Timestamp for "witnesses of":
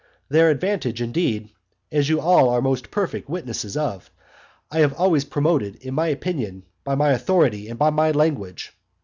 3.29-4.09